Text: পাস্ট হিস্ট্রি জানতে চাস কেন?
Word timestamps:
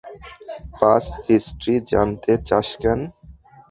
পাস্ট 0.73 1.11
হিস্ট্রি 1.25 1.75
জানতে 1.91 2.31
চাস 2.47 2.67
কেন? 2.81 2.99